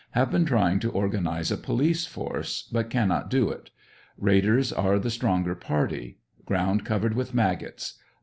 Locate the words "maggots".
7.35-7.99